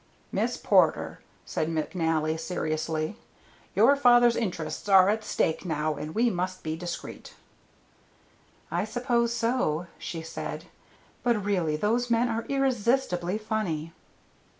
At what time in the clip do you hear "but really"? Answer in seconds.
11.21-11.75